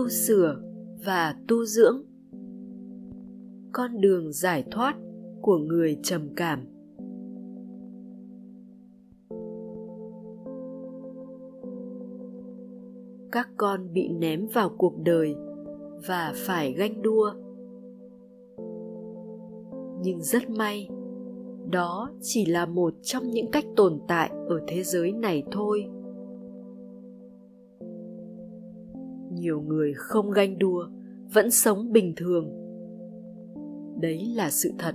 tu 0.00 0.08
sửa 0.08 0.60
và 1.04 1.34
tu 1.48 1.64
dưỡng. 1.64 2.02
Con 3.72 4.00
đường 4.00 4.32
giải 4.32 4.64
thoát 4.70 4.96
của 5.42 5.58
người 5.58 5.98
trầm 6.02 6.28
cảm. 6.36 6.66
Các 13.32 13.48
con 13.56 13.92
bị 13.92 14.08
ném 14.08 14.46
vào 14.52 14.70
cuộc 14.78 14.94
đời 15.04 15.34
và 16.06 16.32
phải 16.36 16.72
ganh 16.72 17.02
đua. 17.02 17.32
Nhưng 20.02 20.20
rất 20.20 20.50
may, 20.50 20.88
đó 21.70 22.10
chỉ 22.20 22.46
là 22.46 22.66
một 22.66 22.94
trong 23.02 23.30
những 23.30 23.50
cách 23.50 23.64
tồn 23.76 23.98
tại 24.08 24.30
ở 24.48 24.60
thế 24.66 24.82
giới 24.82 25.12
này 25.12 25.42
thôi. 25.50 25.84
Nhiều 29.40 29.60
người 29.60 29.92
không 29.96 30.30
ganh 30.30 30.58
đua, 30.58 30.88
vẫn 31.32 31.50
sống 31.50 31.92
bình 31.92 32.12
thường. 32.16 32.50
Đấy 34.00 34.32
là 34.34 34.50
sự 34.50 34.72
thật. 34.78 34.94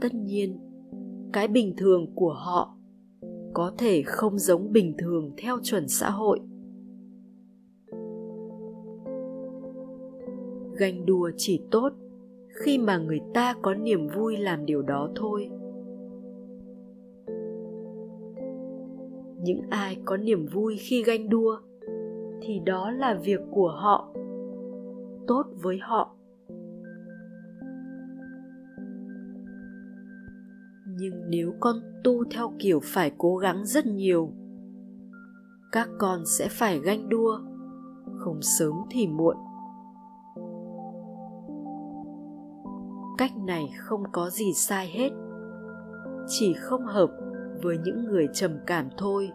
Tất 0.00 0.14
nhiên, 0.14 0.58
cái 1.32 1.48
bình 1.48 1.74
thường 1.76 2.06
của 2.14 2.32
họ 2.32 2.76
có 3.54 3.72
thể 3.78 4.02
không 4.02 4.38
giống 4.38 4.72
bình 4.72 4.94
thường 4.98 5.30
theo 5.36 5.58
chuẩn 5.62 5.88
xã 5.88 6.10
hội. 6.10 6.40
Ganh 10.76 11.06
đua 11.06 11.30
chỉ 11.36 11.62
tốt 11.70 11.92
khi 12.64 12.78
mà 12.78 12.98
người 12.98 13.20
ta 13.34 13.54
có 13.62 13.74
niềm 13.74 14.08
vui 14.16 14.36
làm 14.36 14.66
điều 14.66 14.82
đó 14.82 15.10
thôi. 15.16 15.50
Những 19.42 19.60
ai 19.70 19.96
có 20.04 20.16
niềm 20.16 20.46
vui 20.46 20.76
khi 20.76 21.02
ganh 21.02 21.28
đua, 21.28 21.58
thì 22.42 22.60
đó 22.66 22.90
là 22.90 23.14
việc 23.24 23.40
của 23.50 23.68
họ, 23.68 24.08
tốt 25.26 25.44
với 25.62 25.78
họ. 25.82 26.16
Nhưng 30.86 31.30
nếu 31.30 31.52
con 31.60 31.76
tu 32.04 32.24
theo 32.30 32.52
kiểu 32.58 32.80
phải 32.82 33.12
cố 33.18 33.36
gắng 33.36 33.64
rất 33.64 33.86
nhiều, 33.86 34.32
các 35.72 35.88
con 35.98 36.26
sẽ 36.26 36.48
phải 36.50 36.78
ganh 36.78 37.08
đua, 37.08 37.38
không 38.18 38.42
sớm 38.42 38.72
thì 38.90 39.06
muộn. 39.06 39.36
Cách 43.18 43.32
này 43.46 43.64
không 43.78 44.02
có 44.12 44.30
gì 44.30 44.52
sai 44.54 44.86
hết, 44.86 45.10
chỉ 46.26 46.54
không 46.54 46.84
hợp 46.84 47.29
với 47.62 47.78
những 47.78 48.04
người 48.04 48.28
trầm 48.32 48.58
cảm 48.66 48.88
thôi. 48.96 49.30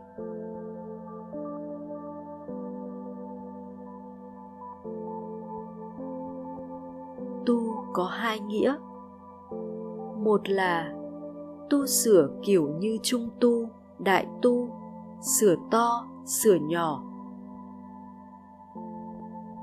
Tu 7.46 7.76
có 7.94 8.04
hai 8.04 8.40
nghĩa. 8.40 8.76
Một 10.24 10.50
là 10.50 10.94
tu 11.70 11.86
sửa 11.86 12.30
kiểu 12.44 12.68
như 12.68 12.98
trung 13.04 13.30
tu, 13.40 13.70
đại 14.00 14.28
tu, 14.42 14.70
sửa 15.22 15.56
to, 15.72 16.06
sửa 16.26 16.56
nhỏ. 16.56 17.04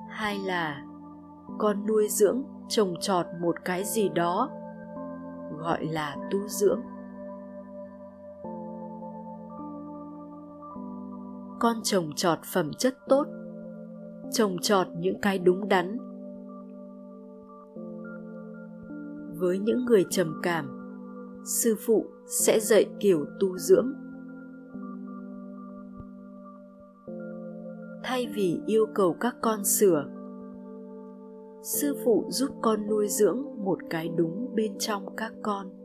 Hai 0.09 0.39
là 0.39 0.85
con 1.59 1.87
nuôi 1.87 2.09
dưỡng 2.09 2.43
trồng 2.69 2.95
trọt 3.01 3.27
một 3.41 3.57
cái 3.65 3.85
gì 3.85 4.09
đó, 4.09 4.49
gọi 5.59 5.85
là 5.85 6.17
tu 6.31 6.39
dưỡng. 6.49 6.81
Con 11.63 11.77
trồng 11.83 12.13
trọt 12.13 12.39
phẩm 12.53 12.71
chất 12.79 12.95
tốt, 13.09 13.27
trồng 14.31 14.59
trọt 14.59 14.87
những 14.99 15.21
cái 15.21 15.39
đúng 15.39 15.69
đắn. 15.69 15.99
Với 19.39 19.59
những 19.59 19.85
người 19.85 20.05
trầm 20.11 20.41
cảm, 20.43 20.67
sư 21.45 21.77
phụ 21.87 22.07
sẽ 22.27 22.61
dạy 22.61 22.87
kiểu 23.01 23.27
tu 23.41 23.59
dưỡng. 23.59 23.93
Thay 28.05 28.27
vì 28.35 28.61
yêu 28.67 28.87
cầu 28.95 29.17
các 29.21 29.37
con 29.43 29.65
sửa, 29.65 30.05
sư 31.63 31.97
phụ 32.05 32.25
giúp 32.29 32.51
con 32.63 32.87
nuôi 32.89 33.09
dưỡng 33.09 33.45
một 33.65 33.79
cái 33.91 34.09
đúng 34.17 34.55
bên 34.55 34.79
trong 34.79 35.17
các 35.17 35.33
con. 35.43 35.82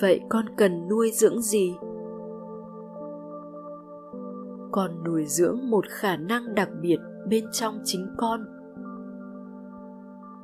Vậy 0.00 0.20
con 0.28 0.44
cần 0.56 0.88
nuôi 0.88 1.10
dưỡng 1.14 1.42
gì? 1.42 1.76
Con 4.72 5.04
nuôi 5.04 5.24
dưỡng 5.26 5.70
một 5.70 5.84
khả 5.88 6.16
năng 6.16 6.54
đặc 6.54 6.68
biệt 6.80 6.98
bên 7.28 7.44
trong 7.52 7.80
chính 7.84 8.08
con. 8.16 8.44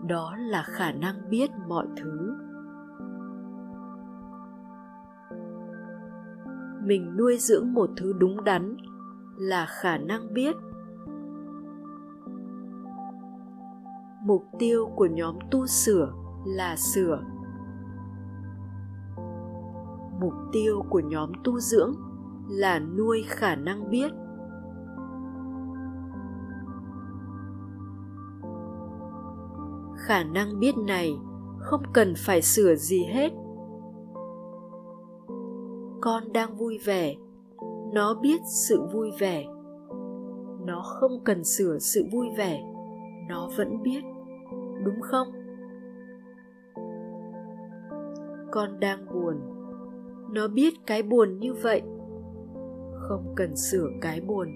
Đó 0.09 0.35
là 0.39 0.63
khả 0.63 0.93
năng 0.93 1.31
biết 1.31 1.51
mọi 1.69 1.87
thứ. 1.97 2.35
Mình 6.85 7.17
nuôi 7.17 7.37
dưỡng 7.39 7.75
một 7.75 7.91
thứ 7.97 8.13
đúng 8.19 8.45
đắn 8.45 8.77
là 9.37 9.67
khả 9.67 9.99
năng 9.99 10.35
biết. 10.35 10.57
Mục 14.25 14.45
tiêu 14.59 14.91
của 14.97 15.07
nhóm 15.07 15.39
tu 15.51 15.67
sửa 15.67 16.13
là 16.47 16.77
sửa 16.77 17.23
mục 20.25 20.35
tiêu 20.53 20.83
của 20.91 21.01
nhóm 21.01 21.33
tu 21.45 21.59
dưỡng 21.59 21.95
là 22.49 22.79
nuôi 22.79 23.25
khả 23.27 23.57
năng 23.57 23.91
biết. 23.91 24.13
Khả 29.97 30.25
năng 30.25 30.61
biết 30.61 30.77
này 30.87 31.17
không 31.59 31.83
cần 31.93 32.15
phải 32.17 32.43
sửa 32.43 32.75
gì 32.75 33.05
hết. 33.05 33.33
Con 36.01 36.33
đang 36.33 36.57
vui 36.57 36.79
vẻ, 36.85 37.15
nó 37.93 38.15
biết 38.15 38.41
sự 38.67 38.83
vui 38.93 39.11
vẻ. 39.19 39.45
Nó 40.67 40.83
không 40.85 41.25
cần 41.25 41.45
sửa 41.45 41.79
sự 41.79 42.05
vui 42.13 42.27
vẻ, 42.37 42.63
nó 43.29 43.49
vẫn 43.57 43.83
biết, 43.83 44.03
đúng 44.85 45.01
không? 45.01 45.29
Con 48.53 48.81
đang 48.81 49.07
buồn 49.13 49.54
nó 50.35 50.49
biết 50.49 50.75
cái 50.87 51.03
buồn 51.03 51.39
như 51.39 51.55
vậy. 51.55 51.83
Không 52.95 53.33
cần 53.37 53.57
sửa 53.57 53.89
cái 54.01 54.21
buồn. 54.21 54.49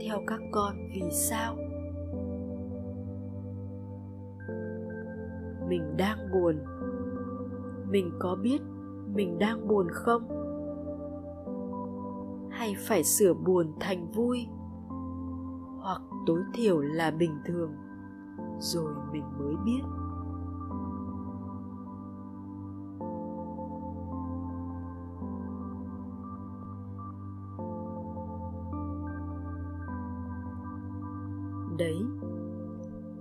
Theo 0.00 0.20
các 0.26 0.40
con, 0.52 0.76
vì 0.94 1.10
sao? 1.10 1.56
Mình 5.68 5.96
đang 5.96 6.18
buồn. 6.32 6.56
Mình 7.90 8.10
có 8.18 8.36
biết 8.42 8.60
mình 9.14 9.38
đang 9.38 9.68
buồn 9.68 9.86
không? 9.90 10.28
Hay 12.50 12.74
phải 12.78 13.04
sửa 13.04 13.34
buồn 13.34 13.72
thành 13.80 14.12
vui? 14.12 14.46
Hoặc 15.80 16.02
tối 16.26 16.40
thiểu 16.54 16.80
là 16.80 17.10
bình 17.10 17.38
thường, 17.46 17.72
rồi 18.58 18.94
mình 19.12 19.24
mới 19.38 19.54
biết. 19.64 19.82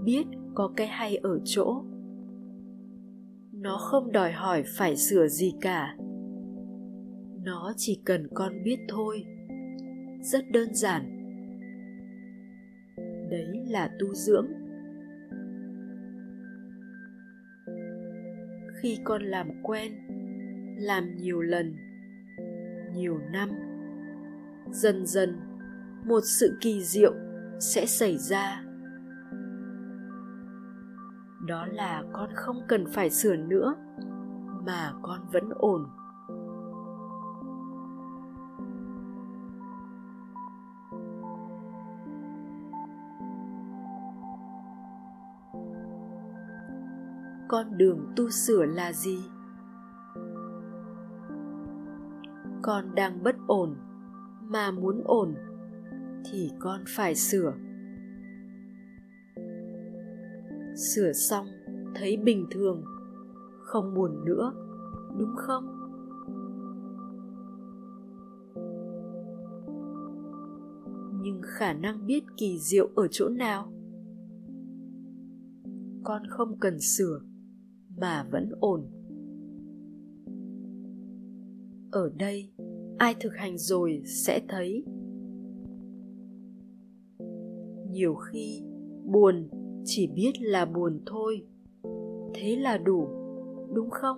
Biết 0.06 0.24
có 0.56 0.74
cái 0.76 0.88
hay 0.88 1.16
ở 1.16 1.40
chỗ. 1.46 1.84
Nó 3.52 3.78
không 3.78 4.12
đòi 4.12 4.32
hỏi 4.32 4.64
phải 4.68 4.96
sửa 4.96 5.28
gì 5.28 5.54
cả. 5.62 5.96
Nó 7.44 7.74
chỉ 7.78 8.02
cần 8.06 8.28
con 8.34 8.64
biết 8.64 8.80
thôi. 8.88 9.26
Rất 10.22 10.52
đơn 10.52 10.74
giản. 10.74 11.04
Đấy 13.30 13.64
là 13.68 13.92
tu 14.00 14.14
dưỡng. 14.14 14.48
Khi 18.82 19.00
con 19.04 19.24
làm 19.24 19.50
quen, 19.64 19.92
làm 20.78 21.16
nhiều 21.16 21.42
lần, 21.42 21.76
nhiều 22.96 23.18
năm, 23.32 23.50
dần 24.72 25.06
dần, 25.06 25.36
một 26.06 26.22
sự 26.24 26.58
kỳ 26.62 26.84
diệu 26.84 27.14
sẽ 27.60 27.86
xảy 27.86 28.18
ra 28.18 28.64
đó 31.46 31.66
là 31.66 32.04
con 32.14 32.30
không 32.36 32.62
cần 32.68 32.86
phải 32.94 33.10
sửa 33.10 33.36
nữa, 33.36 33.76
mà 34.66 34.94
con 35.02 35.20
vẫn 35.34 35.50
ổn. 35.56 35.86
Con 47.48 47.78
đường 47.78 48.14
tu 48.16 48.30
sửa 48.30 48.66
là 48.66 48.94
gì? 48.94 49.24
Con 52.62 52.96
đang 52.96 53.24
bất 53.24 53.36
ổn 53.48 53.76
mà 54.42 54.72
muốn 54.72 55.02
ổn 55.06 55.36
thì 56.26 56.52
con 56.60 56.84
phải 56.88 57.16
sửa 57.16 57.54
sửa 60.76 61.12
xong, 61.14 61.46
thấy 61.96 62.18
bình 62.18 62.46
thường. 62.52 62.84
Không 63.60 63.94
buồn 63.96 64.26
nữa, 64.26 64.54
đúng 65.18 65.36
không? 65.36 65.66
Nhưng 71.22 71.42
khả 71.44 71.74
năng 71.74 72.06
biết 72.06 72.24
kỳ 72.38 72.60
diệu 72.60 72.90
ở 72.96 73.08
chỗ 73.12 73.30
nào? 73.30 73.74
Con 76.04 76.22
không 76.30 76.60
cần 76.60 76.80
sửa, 76.80 77.20
mà 77.98 78.28
vẫn 78.32 78.50
ổn. 78.60 78.82
Ở 81.92 82.12
đây, 82.18 82.52
ai 82.98 83.16
thực 83.20 83.34
hành 83.36 83.58
rồi 83.58 84.02
sẽ 84.06 84.42
thấy. 84.50 84.86
Nhiều 87.90 88.16
khi 88.16 88.64
buồn 89.06 89.50
chỉ 89.86 90.08
biết 90.08 90.32
là 90.40 90.66
buồn 90.66 91.00
thôi. 91.06 91.46
Thế 92.34 92.56
là 92.56 92.78
đủ, 92.78 93.08
đúng 93.74 93.90
không? 93.90 94.18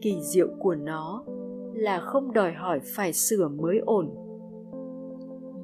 Kỳ 0.00 0.20
diệu 0.20 0.48
của 0.58 0.74
nó 0.74 1.24
là 1.74 2.00
không 2.00 2.32
đòi 2.32 2.52
hỏi 2.52 2.80
phải 2.84 3.12
sửa 3.12 3.48
mới 3.48 3.78
ổn, 3.78 4.10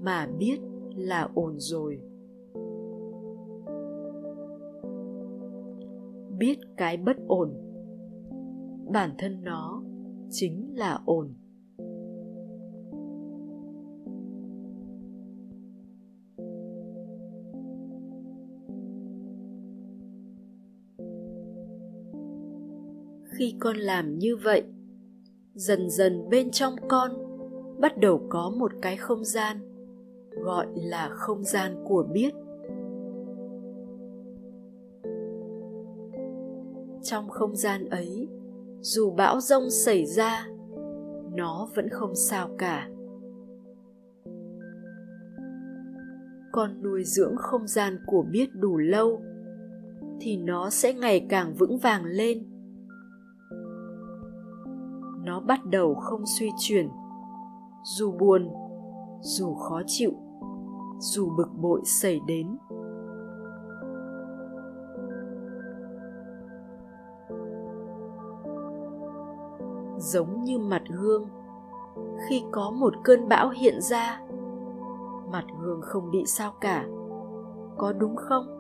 mà 0.02 0.28
biết 0.38 0.58
là 0.94 1.28
ổn 1.34 1.54
rồi. 1.58 2.00
Biết 6.38 6.58
cái 6.76 6.96
bất 6.96 7.16
ổn, 7.28 7.54
bản 8.92 9.10
thân 9.18 9.42
nó 9.42 9.82
chính 10.30 10.72
là 10.76 10.98
ổn. 11.04 11.34
Khi 23.38 23.54
con 23.60 23.76
làm 23.76 24.18
như 24.18 24.36
vậy. 24.36 24.64
Dần 25.54 25.90
dần 25.90 26.28
bên 26.30 26.50
trong 26.50 26.76
con 26.88 27.10
bắt 27.80 27.98
đầu 27.98 28.26
có 28.28 28.52
một 28.58 28.72
cái 28.82 28.96
không 28.96 29.24
gian, 29.24 29.56
gọi 30.30 30.66
là 30.74 31.08
không 31.12 31.44
gian 31.44 31.84
của 31.84 32.02
biết. 32.12 32.34
Trong 37.02 37.28
không 37.28 37.56
gian 37.56 37.88
ấy, 37.88 38.28
dù 38.80 39.10
bão 39.10 39.40
rông 39.40 39.70
xảy 39.70 40.06
ra, 40.06 40.46
nó 41.34 41.68
vẫn 41.74 41.88
không 41.88 42.14
sao 42.14 42.48
cả. 42.58 42.88
Con 46.52 46.82
nuôi 46.82 47.04
dưỡng 47.04 47.36
không 47.36 47.66
gian 47.66 47.98
của 48.06 48.22
biết 48.22 48.48
đủ 48.54 48.76
lâu, 48.76 49.20
thì 50.20 50.36
nó 50.36 50.70
sẽ 50.70 50.94
ngày 50.94 51.26
càng 51.28 51.54
vững 51.54 51.78
vàng 51.78 52.04
lên 52.04 52.55
nó 55.26 55.40
bắt 55.40 55.64
đầu 55.64 55.94
không 55.94 56.26
suy 56.26 56.50
chuyển. 56.58 56.90
Dù 57.82 58.12
buồn, 58.12 58.50
dù 59.20 59.54
khó 59.54 59.80
chịu, 59.86 60.12
dù 60.98 61.30
bực 61.36 61.48
bội 61.60 61.80
xảy 61.84 62.20
đến. 62.26 62.56
Giống 69.98 70.44
như 70.44 70.58
mặt 70.58 70.82
gương, 70.88 71.28
khi 72.28 72.44
có 72.52 72.70
một 72.70 72.94
cơn 73.04 73.28
bão 73.28 73.48
hiện 73.50 73.80
ra, 73.80 74.20
mặt 75.32 75.44
gương 75.60 75.80
không 75.82 76.10
bị 76.10 76.24
sao 76.26 76.52
cả, 76.60 76.86
có 77.76 77.92
đúng 77.92 78.16
không? 78.16 78.55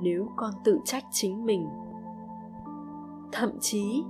Nếu 0.00 0.28
con 0.36 0.50
tự 0.64 0.78
trách 0.84 1.04
chính 1.10 1.46
mình. 1.46 1.68
Thậm 3.32 3.50
chí, 3.60 4.04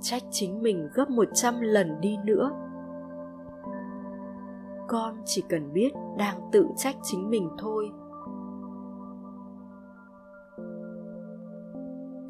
trách 0.00 0.22
chính 0.30 0.62
mình 0.62 0.88
gấp 0.94 1.10
một 1.10 1.28
trăm 1.34 1.60
lần 1.60 2.00
đi 2.00 2.16
nữa. 2.24 2.50
Con 4.88 5.14
chỉ 5.24 5.42
cần 5.48 5.72
biết 5.72 5.90
đang 6.18 6.40
tự 6.52 6.66
trách 6.76 6.96
chính 7.02 7.30
mình 7.30 7.48
thôi. 7.58 7.90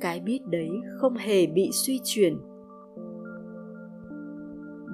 Cái 0.00 0.20
biết 0.20 0.40
đấy 0.46 0.70
không 0.98 1.14
hề 1.14 1.46
bị 1.46 1.70
suy 1.72 2.00
chuyển. 2.04 2.38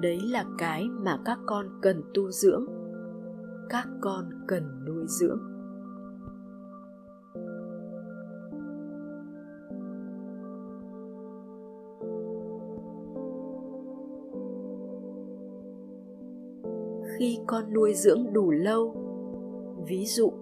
Đấy 0.01 0.19
là 0.23 0.45
cái 0.57 0.87
mà 0.89 1.19
các 1.25 1.39
con 1.45 1.65
cần 1.81 2.03
tu 2.13 2.31
dưỡng, 2.31 2.65
các 3.69 3.87
con 4.01 4.29
cần 4.47 4.85
nuôi 4.85 5.05
dưỡng. 5.07 5.58
Khi 17.19 17.39
con 17.47 17.73
nuôi 17.73 17.93
dưỡng 17.93 18.33
đủ 18.33 18.51
lâu. 18.51 18.95
Ví 19.87 20.05
dụ 20.05 20.33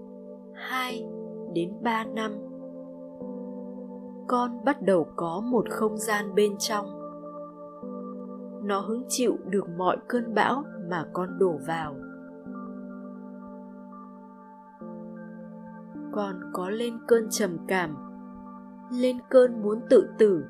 2 0.53 1.07
đến 1.53 1.73
3 1.83 2.03
năm. 2.03 2.31
Con 4.27 4.65
bắt 4.65 4.81
đầu 4.81 5.07
có 5.15 5.41
một 5.45 5.65
không 5.69 5.97
gian 5.97 6.35
bên 6.35 6.57
trong. 6.59 6.85
Nó 8.63 8.79
hứng 8.79 9.05
chịu 9.07 9.37
được 9.45 9.69
mọi 9.77 9.97
cơn 10.07 10.33
bão 10.33 10.63
mà 10.89 11.05
con 11.13 11.39
đổ 11.39 11.59
vào. 11.67 11.95
Con 16.11 16.35
có 16.53 16.69
lên 16.69 16.93
cơn 17.07 17.27
trầm 17.29 17.57
cảm, 17.67 17.97
lên 18.91 19.17
cơn 19.29 19.61
muốn 19.61 19.79
tự 19.89 20.09
tử. 20.17 20.45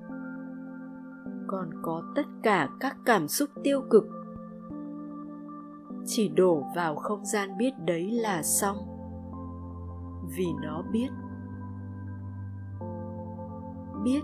Con 1.47 1.69
có 1.81 2.04
tất 2.16 2.25
cả 2.44 2.69
các 2.80 2.97
cảm 3.06 3.28
xúc 3.28 3.49
tiêu 3.63 3.81
cực 3.90 4.17
chỉ 6.07 6.28
đổ 6.28 6.64
vào 6.76 6.95
không 6.95 7.26
gian 7.26 7.57
biết 7.57 7.71
đấy 7.85 8.11
là 8.11 8.44
xong. 8.44 8.78
Vì 10.37 10.47
nó 10.64 10.83
biết. 10.92 11.09
Biết 14.04 14.21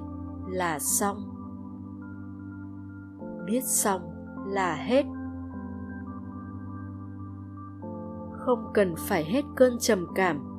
là 0.48 0.80
xong. 0.80 1.18
Biết 3.46 3.64
xong 3.64 4.02
là 4.48 4.76
hết. 4.76 5.06
Không 8.32 8.72
cần 8.74 8.96
phải 8.98 9.24
hết 9.24 9.42
cơn 9.56 9.78
trầm 9.80 10.08
cảm, 10.16 10.50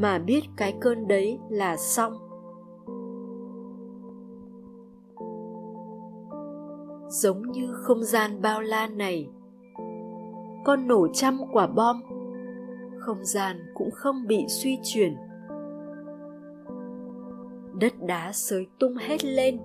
mà 0.00 0.18
biết 0.18 0.40
cái 0.56 0.78
cơn 0.80 1.08
đấy 1.08 1.38
là 1.50 1.76
xong. 1.76 2.12
Giống 7.08 7.42
như 7.52 7.72
không 7.72 8.04
gian 8.04 8.42
bao 8.42 8.60
la 8.60 8.86
này 8.86 9.30
con 10.64 10.88
nổ 10.88 11.08
trăm 11.12 11.40
quả 11.52 11.66
bom. 11.66 12.02
Không 12.98 13.24
gian 13.24 13.56
cũng 13.74 13.90
không 13.90 14.26
bị 14.26 14.44
suy 14.48 14.78
chuyển. 14.82 15.16
Đất 17.80 17.92
đá 18.06 18.32
sới 18.32 18.66
tung 18.78 18.94
hết 18.96 19.24
lên. 19.24 19.58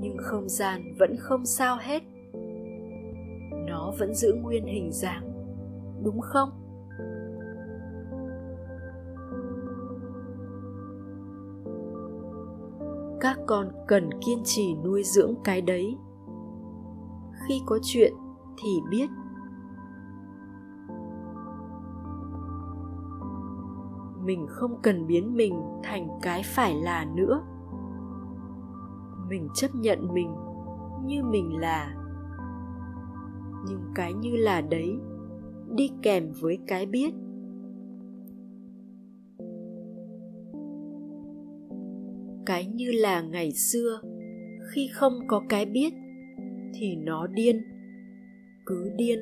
Nhưng 0.00 0.16
không 0.18 0.48
gian 0.48 0.94
vẫn 0.98 1.16
không 1.18 1.46
sao 1.46 1.76
hết. 1.80 2.02
Nó 3.66 3.92
vẫn 3.98 4.14
giữ 4.14 4.34
nguyên 4.42 4.66
hình 4.66 4.92
dáng 4.92 5.34
đúng 6.04 6.20
không? 6.20 6.50
Các 13.20 13.38
con 13.46 13.68
cần 13.86 14.10
kiên 14.26 14.42
trì 14.44 14.74
nuôi 14.74 15.02
dưỡng 15.04 15.34
cái 15.44 15.60
đấy. 15.60 15.96
Khi 17.48 17.62
có 17.66 17.78
chuyện 17.82 18.12
thì 18.62 18.70
biết. 18.90 19.10
Mình 24.24 24.46
không 24.48 24.78
cần 24.82 25.06
biến 25.06 25.36
mình 25.36 25.54
thành 25.82 26.08
cái 26.22 26.42
phải 26.44 26.74
là 26.74 27.06
nữa. 27.16 27.42
Mình 29.28 29.48
chấp 29.54 29.74
nhận 29.74 30.14
mình 30.14 30.34
như 31.04 31.22
mình 31.22 31.60
là. 31.60 31.94
Nhưng 33.68 33.80
cái 33.94 34.12
như 34.12 34.36
là 34.36 34.60
đấy 34.60 34.98
đi 35.76 35.90
kèm 36.02 36.32
với 36.40 36.58
cái 36.66 36.86
biết. 36.86 37.14
Cái 42.46 42.66
như 42.66 42.90
là 42.92 43.22
ngày 43.22 43.52
xưa, 43.52 44.00
khi 44.70 44.88
không 44.92 45.12
có 45.26 45.42
cái 45.48 45.66
biết 45.66 45.94
thì 46.74 46.96
nó 46.96 47.26
điên, 47.26 47.62
cứ 48.66 48.90
điên. 48.96 49.18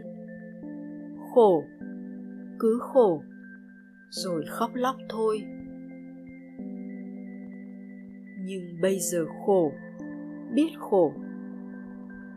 Khổ, 1.35 1.63
cứ 2.59 2.79
khổ 2.83 3.23
rồi 4.13 4.45
khóc 4.49 4.71
lóc 4.75 4.97
thôi. 5.09 5.43
Nhưng 8.39 8.81
bây 8.83 8.99
giờ 8.99 9.27
khổ 9.47 9.73
biết 10.55 10.71
khổ. 10.79 11.13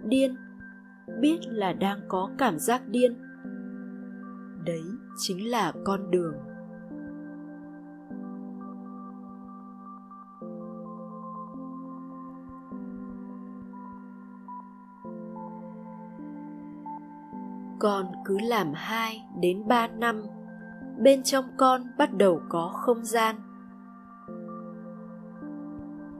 Điên 0.04 0.36
biết 1.20 1.38
là 1.46 1.74
đang 1.74 2.00
có 2.08 2.30
cảm 2.38 2.60
giác 2.60 2.88
điên. 2.88 3.14
Đấy 4.66 4.84
chính 5.18 5.50
là 5.50 5.74
con 5.86 6.12
đường. 6.12 6.36
Con 17.80 18.06
cứ 18.26 18.38
làm 18.40 18.72
2 18.74 19.26
đến 19.42 19.68
3 19.68 19.88
năm, 19.88 20.24
bên 20.98 21.24
trong 21.24 21.46
con 21.58 21.82
bắt 21.98 22.18
đầu 22.18 22.42
có 22.50 22.72
không 22.74 23.06
gian. 23.06 23.36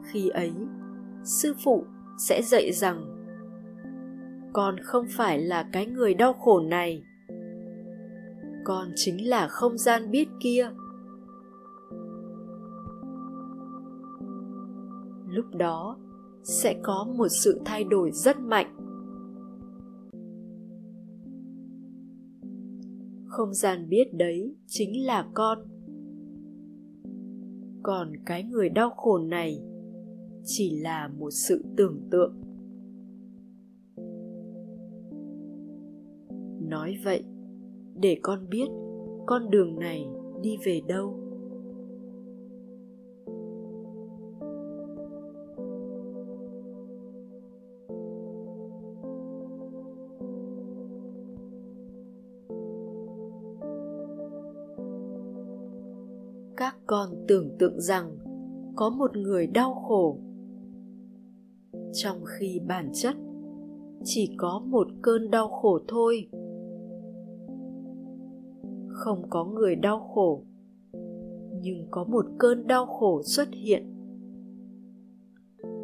Khi 0.04 0.30
ấy, 0.30 0.54
sư 1.24 1.54
phụ 1.64 1.86
sẽ 2.18 2.42
dạy 2.42 2.72
rằng 2.72 3.16
con 4.54 4.76
không 4.84 5.06
phải 5.10 5.40
là 5.40 5.70
cái 5.72 5.86
người 5.86 6.14
đau 6.14 6.34
khổ 6.34 6.60
này. 6.60 7.04
Con 8.64 8.88
chính 8.96 9.30
là 9.30 9.48
không 9.48 9.78
gian 9.78 10.12
biết 10.12 10.28
kia. 10.40 10.72
Lúc 15.30 15.46
đó 15.56 15.98
sẽ 16.44 16.76
có 16.84 17.08
một 17.18 17.28
sự 17.28 17.62
thay 17.66 17.84
đổi 17.84 18.12
rất 18.12 18.40
mạnh 18.40 18.75
không 23.36 23.54
gian 23.54 23.90
biết 23.90 24.14
đấy 24.14 24.56
chính 24.68 25.06
là 25.06 25.30
con. 25.34 25.58
Còn 27.84 28.14
cái 28.26 28.44
người 28.44 28.70
đau 28.70 28.90
khổ 28.90 29.18
này 29.18 29.62
chỉ 30.44 30.80
là 30.80 31.08
một 31.08 31.30
sự 31.32 31.64
tưởng 31.78 32.08
tượng. 32.12 32.42
Nói 36.62 36.98
vậy, 37.04 37.24
để 38.02 38.18
con 38.22 38.50
biết 38.50 38.68
con 39.26 39.50
đường 39.50 39.80
này 39.80 40.06
đi 40.42 40.58
về 40.66 40.82
đâu. 40.88 41.25
Con 56.88 57.10
tưởng 57.28 57.58
tượng 57.60 57.82
rằng 57.82 58.18
có 58.76 58.90
một 58.90 59.18
người 59.18 59.48
đau 59.48 59.74
khổ. 59.74 60.18
Trong 61.94 62.18
khi 62.26 62.60
bản 62.68 62.90
chất 62.94 63.16
chỉ 64.04 64.36
có 64.38 64.62
một 64.66 64.88
cơn 65.02 65.32
đau 65.32 65.48
khổ 65.48 65.80
thôi. 65.88 66.30
Không 68.88 69.30
có 69.30 69.46
người 69.46 69.76
đau 69.76 70.00
khổ, 70.00 70.44
nhưng 71.62 71.88
có 71.92 72.04
một 72.04 72.26
cơn 72.38 72.68
đau 72.68 72.86
khổ 72.86 73.22
xuất 73.24 73.48
hiện. 73.52 73.92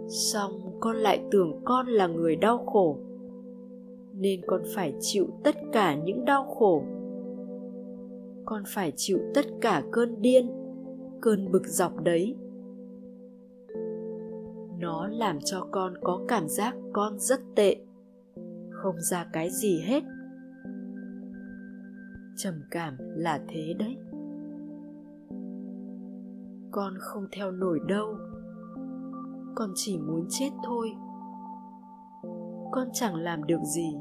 Song 0.08 0.52
con 0.80 0.96
lại 0.96 1.24
tưởng 1.32 1.62
con 1.66 1.88
là 1.88 2.08
người 2.08 2.36
đau 2.36 2.58
khổ, 2.58 2.98
nên 4.14 4.42
con 4.48 4.62
phải 4.76 4.94
chịu 5.00 5.28
tất 5.44 5.56
cả 5.72 5.96
những 5.96 6.26
đau 6.26 6.46
khổ. 6.46 6.84
Con 8.46 8.64
phải 8.68 8.94
chịu 8.96 9.20
tất 9.34 9.46
cả 9.62 9.84
cơn 9.92 10.22
điên 10.22 10.61
cơn 11.22 11.52
bực 11.52 11.68
dọc 11.68 12.04
đấy. 12.04 12.36
Nó 14.80 15.08
làm 15.08 15.40
cho 15.46 15.68
con 15.72 15.94
có 16.02 16.22
cảm 16.28 16.50
giác 16.50 16.76
con 16.94 17.20
rất 17.20 17.42
tệ. 17.56 17.76
Không 18.72 18.96
ra 19.02 19.26
cái 19.34 19.50
gì 19.50 19.82
hết. 19.86 20.04
Trầm 22.38 22.54
cảm 22.72 22.98
là 23.00 23.42
thế 23.48 23.74
đấy. 23.80 23.98
Con 26.72 26.94
không 27.00 27.28
theo 27.32 27.52
nổi 27.52 27.80
đâu. 27.88 28.18
Con 29.56 29.72
chỉ 29.76 29.98
muốn 29.98 30.26
chết 30.30 30.50
thôi. 30.64 30.92
Con 32.72 32.88
chẳng 32.94 33.16
làm 33.16 33.44
được 33.44 33.62
gì 33.76 33.96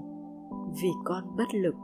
vì 0.82 0.88
con 1.04 1.36
bất 1.36 1.54
lực. 1.54 1.74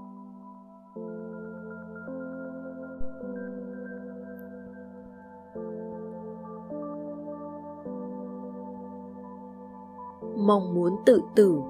Mong 10.46 10.74
muốn 10.74 10.96
tự 11.06 11.22
tử, 11.34 11.60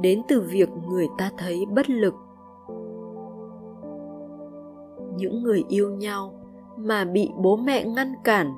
đến 0.00 0.22
từ 0.28 0.40
việc 0.40 0.70
người 0.88 1.08
ta 1.18 1.30
thấy 1.38 1.66
bất 1.66 1.90
lực. 1.90 2.14
Những 5.16 5.42
người 5.42 5.64
yêu 5.68 5.90
nhau 5.90 6.32
mà 6.76 7.04
bị 7.04 7.30
bố 7.36 7.56
mẹ 7.56 7.84
ngăn 7.84 8.14
cản, 8.24 8.54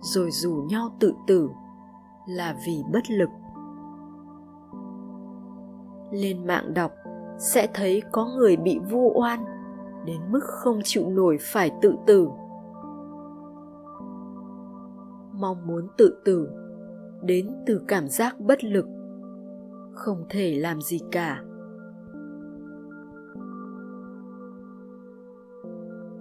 rồi 0.00 0.30
rủ 0.30 0.52
nhau 0.52 0.88
tự 1.00 1.14
tử 1.26 1.50
là 2.26 2.56
vì 2.66 2.82
bất 2.92 3.10
lực. 3.10 3.30
Lên 6.10 6.46
mạng 6.46 6.74
đọc, 6.74 6.92
sẽ 7.38 7.68
thấy 7.74 8.02
có 8.12 8.26
người 8.26 8.56
bị 8.56 8.78
vu 8.90 9.12
oan, 9.14 9.44
đến 10.04 10.20
mức 10.32 10.44
không 10.44 10.80
chịu 10.84 11.08
nổi 11.08 11.36
phải 11.40 11.70
tự 11.82 11.94
tử. 12.06 12.28
Mong 15.32 15.66
muốn 15.66 15.88
tự 15.96 16.22
tử 16.24 16.59
đến 17.22 17.50
từ 17.66 17.80
cảm 17.88 18.08
giác 18.08 18.40
bất 18.40 18.64
lực. 18.64 18.86
Không 19.94 20.24
thể 20.28 20.54
làm 20.60 20.80
gì 20.80 20.98
cả. 21.12 21.42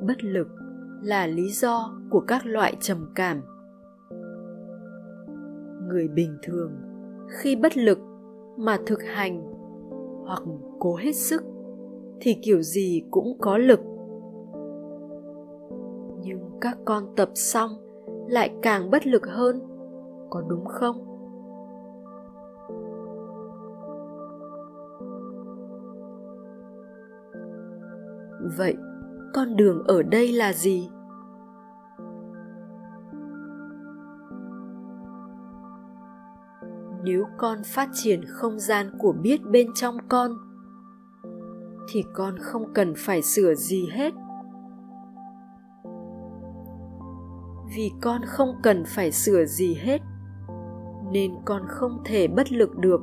Bất 0.07 0.23
lực 0.23 0.47
là 1.03 1.27
lý 1.27 1.49
do 1.49 1.99
của 2.09 2.19
các 2.19 2.45
loại 2.45 2.77
trầm 2.79 3.11
cảm. 3.15 3.41
Người 5.87 6.07
bình 6.07 6.37
thường, 6.43 6.71
khi 7.29 7.55
bất 7.55 7.77
lực 7.77 7.99
mà 8.57 8.77
thực 8.85 8.99
hành 9.03 9.41
hoặc 10.25 10.43
cố 10.79 10.95
hết 10.95 11.11
sức, 11.11 11.43
thì 12.21 12.37
kiểu 12.43 12.61
gì 12.61 13.03
cũng 13.11 13.37
có 13.39 13.57
lực. 13.57 13.79
Nhưng 16.21 16.39
các 16.61 16.77
con 16.85 17.03
tập 17.15 17.29
xong 17.33 17.71
lại 18.29 18.55
càng 18.61 18.89
bất 18.91 19.07
lực 19.07 19.27
hơn 19.27 19.59
có 20.29 20.41
đúng 20.41 20.65
không? 20.65 21.09
Vậy, 28.57 28.77
con 29.33 29.55
đường 29.55 29.83
ở 29.87 30.03
đây 30.03 30.31
là 30.31 30.53
gì? 30.53 30.89
Nếu 37.03 37.25
con 37.37 37.57
phát 37.65 37.89
triển 37.93 38.21
không 38.27 38.59
gian 38.59 38.91
của 38.99 39.11
biết 39.11 39.41
bên 39.45 39.67
trong 39.73 39.97
con, 40.09 40.31
thì 41.91 42.03
con 42.13 42.37
không 42.39 42.73
cần 42.73 42.93
phải 42.97 43.21
sửa 43.21 43.55
gì 43.55 43.89
hết. 43.91 44.13
Vì 47.75 47.91
con 48.01 48.21
không 48.25 48.55
cần 48.63 48.83
phải 48.85 49.11
sửa 49.11 49.45
gì 49.45 49.75
hết 49.75 50.01
nên 51.11 51.35
con 51.45 51.61
không 51.67 52.01
thể 52.05 52.27
bất 52.27 52.51
lực 52.51 52.77
được. 52.77 53.01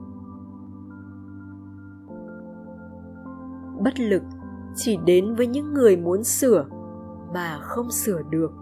Bất 3.80 4.00
lực 4.00 4.22
chỉ 4.75 4.98
đến 5.04 5.34
với 5.34 5.46
những 5.46 5.75
người 5.75 5.96
muốn 5.96 6.25
sửa 6.25 6.66
mà 7.34 7.58
không 7.62 7.90
sửa 7.90 8.22
được. 8.30 8.52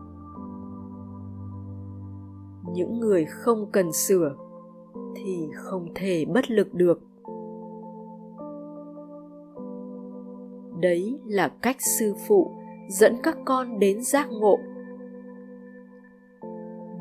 Những 2.73 3.01
người 3.01 3.25
không 3.25 3.71
cần 3.73 3.93
sửa 3.93 4.35
thì 5.17 5.49
không 5.55 5.89
thể 5.95 6.25
bất 6.25 6.51
lực 6.51 6.75
được. 6.75 7.01
Đấy 10.81 11.21
là 11.25 11.49
cách 11.49 11.77
sư 11.99 12.15
phụ 12.29 12.51
dẫn 12.89 13.17
các 13.23 13.37
con 13.45 13.79
đến 13.79 14.03
giác 14.03 14.29
ngộ 14.31 14.59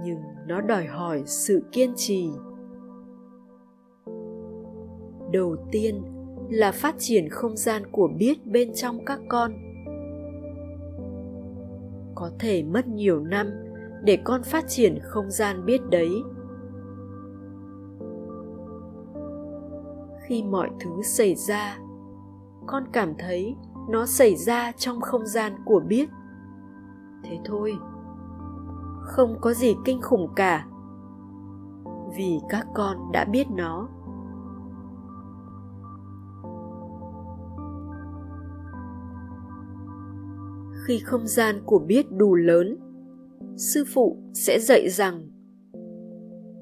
nhưng 0.03 0.22
nó 0.48 0.62
đòi 0.62 0.86
hỏi 0.86 1.24
sự 1.25 1.63
kiên 1.72 1.93
trì. 1.95 2.29
Đầu 5.31 5.55
tiên 5.72 6.03
là 6.50 6.72
phát 6.72 6.95
triển 6.98 7.29
không 7.29 7.57
gian 7.57 7.83
của 7.91 8.07
biết 8.17 8.45
bên 8.45 8.74
trong 8.74 9.05
các 9.05 9.19
con. 9.29 9.51
Có 12.15 12.31
thể 12.39 12.63
mất 12.63 12.88
nhiều 12.88 13.19
năm 13.19 13.48
để 14.03 14.17
con 14.24 14.43
phát 14.43 14.63
triển 14.67 15.00
không 15.01 15.31
gian 15.31 15.65
biết 15.65 15.81
đấy. 15.89 16.10
Khi 20.27 20.43
mọi 20.43 20.69
thứ 20.79 21.01
xảy 21.03 21.36
ra, 21.36 21.77
con 22.67 22.83
cảm 22.93 23.13
thấy 23.19 23.55
nó 23.89 24.05
xảy 24.05 24.36
ra 24.36 24.72
trong 24.72 25.01
không 25.01 25.25
gian 25.25 25.53
của 25.65 25.79
biết. 25.79 26.10
Thế 27.24 27.39
thôi 27.45 27.77
không 29.03 29.38
có 29.41 29.53
gì 29.53 29.75
kinh 29.86 30.01
khủng 30.01 30.27
cả. 30.36 30.67
Vì 32.17 32.39
các 32.50 32.67
con 32.74 32.98
đã 33.12 33.25
biết 33.25 33.48
nó. 33.51 33.89
Khi 40.86 41.00
không 41.00 41.27
gian 41.27 41.62
của 41.65 41.79
biết 41.79 42.05
đủ 42.12 42.36
lớn, 42.36 42.77
sư 43.57 43.83
phụ 43.93 44.17
sẽ 44.33 44.60
dạy 44.60 44.89
rằng, 44.89 45.29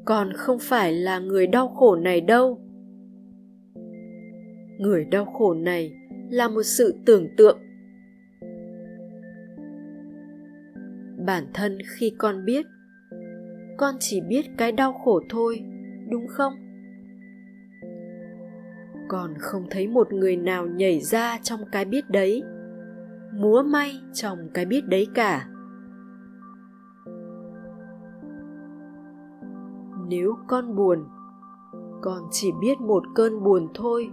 con 0.06 0.34
không 0.36 0.58
phải 0.62 0.94
là 0.94 1.20
người 1.20 1.48
đau 1.48 1.68
khổ 1.68 1.96
này 1.96 2.22
đâu. 2.22 2.62
Người 4.80 5.06
đau 5.06 5.26
khổ 5.26 5.54
này 5.54 5.94
là 6.30 6.48
một 6.48 6.64
sự 6.64 6.94
tưởng 7.06 7.28
tượng 7.38 7.58
bản 11.32 11.48
thân 11.54 11.78
khi 11.86 12.14
con 12.18 12.46
biết. 12.46 12.66
Con 13.78 13.96
chỉ 14.00 14.22
biết 14.22 14.46
cái 14.58 14.72
đau 14.72 14.94
khổ 14.94 15.22
thôi, 15.30 15.64
đúng 16.10 16.28
không? 16.28 16.54
Con 19.08 19.34
không 19.40 19.66
thấy 19.70 19.88
một 19.88 20.14
người 20.14 20.36
nào 20.36 20.68
nhảy 20.68 21.00
ra 21.00 21.38
trong 21.44 21.60
cái 21.72 21.86
biết 21.86 22.10
đấy, 22.10 22.44
múa 23.34 23.64
may 23.64 24.02
trong 24.14 24.50
cái 24.54 24.66
biết 24.66 24.88
đấy 24.88 25.08
cả. 25.14 25.48
Nếu 30.08 30.38
con 30.48 30.76
buồn, 30.76 31.06
con 32.02 32.22
chỉ 32.32 32.52
biết 32.62 32.82
một 32.82 33.04
cơn 33.16 33.44
buồn 33.44 33.68
thôi. 33.74 34.10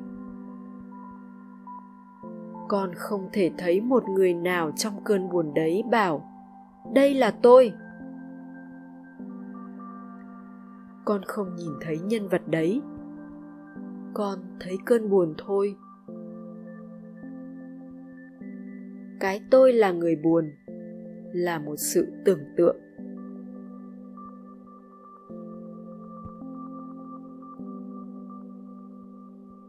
Con 2.68 2.90
không 2.94 3.28
thể 3.32 3.50
thấy 3.58 3.80
một 3.80 4.04
người 4.08 4.34
nào 4.34 4.70
trong 4.76 5.04
cơn 5.04 5.28
buồn 5.28 5.54
đấy 5.54 5.82
bảo 5.90 6.37
đây 6.94 7.14
là 7.14 7.30
tôi. 7.42 7.72
Con 11.04 11.20
không 11.26 11.54
nhìn 11.54 11.72
thấy 11.80 11.98
nhân 11.98 12.28
vật 12.28 12.42
đấy. 12.46 12.82
Con 14.14 14.38
thấy 14.60 14.78
cơn 14.84 15.10
buồn 15.10 15.34
thôi. 15.38 15.76
Cái 19.20 19.40
tôi 19.50 19.72
là 19.72 19.92
người 19.92 20.16
buồn, 20.16 20.44
là 21.32 21.58
một 21.58 21.76
sự 21.76 22.06
tưởng 22.24 22.40
tượng. 22.56 22.76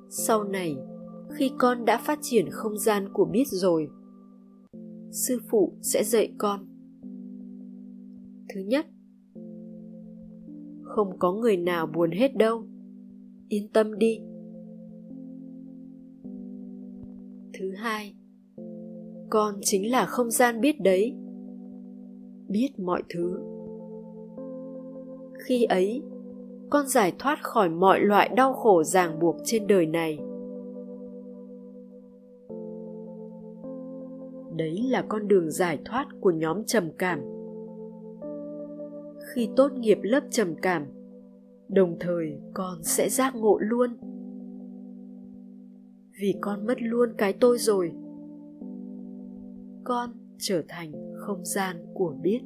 Sau 0.09 0.43
này, 0.43 0.77
khi 1.31 1.51
con 1.57 1.85
đã 1.85 1.97
phát 1.97 2.19
triển 2.21 2.49
không 2.51 2.77
gian 2.77 3.09
của 3.13 3.25
biết 3.25 3.47
rồi, 3.47 3.89
sư 5.11 5.39
phụ 5.49 5.73
sẽ 5.81 6.03
dạy 6.03 6.33
con 6.37 6.68
thứ 8.53 8.61
nhất. 8.61 8.85
Không 10.83 11.19
có 11.19 11.33
người 11.33 11.57
nào 11.57 11.87
buồn 11.87 12.11
hết 12.11 12.35
đâu. 12.35 12.63
Yên 13.49 13.67
tâm 13.73 13.97
đi. 13.97 14.19
Thứ 17.53 17.71
hai, 17.71 18.15
con 19.29 19.55
chính 19.61 19.91
là 19.91 20.05
không 20.05 20.31
gian 20.31 20.61
biết 20.61 20.81
đấy. 20.81 21.15
Biết 22.47 22.69
mọi 22.77 23.03
thứ. 23.09 23.39
Khi 25.39 25.63
ấy, 25.63 26.01
con 26.69 26.87
giải 26.87 27.13
thoát 27.19 27.43
khỏi 27.43 27.69
mọi 27.69 27.99
loại 27.99 28.29
đau 28.35 28.53
khổ 28.53 28.83
ràng 28.83 29.19
buộc 29.19 29.35
trên 29.43 29.67
đời 29.67 29.85
này. 29.85 30.19
Đấy 34.57 34.83
là 34.89 35.05
con 35.09 35.27
đường 35.27 35.51
giải 35.51 35.79
thoát 35.85 36.07
của 36.21 36.31
nhóm 36.31 36.63
trầm 36.63 36.89
cảm 36.97 37.38
khi 39.35 39.49
tốt 39.55 39.71
nghiệp 39.73 39.97
lớp 40.01 40.23
trầm 40.29 40.55
cảm, 40.61 40.85
đồng 41.69 41.97
thời 41.99 42.39
con 42.53 42.83
sẽ 42.83 43.09
giác 43.09 43.35
ngộ 43.35 43.57
luôn. 43.59 43.97
Vì 46.21 46.35
con 46.41 46.65
mất 46.65 46.81
luôn 46.81 47.09
cái 47.17 47.33
tôi 47.33 47.57
rồi, 47.57 47.91
con 49.83 50.09
trở 50.37 50.61
thành 50.67 50.91
không 51.15 51.45
gian 51.45 51.85
của 51.93 52.15
biết. 52.21 52.39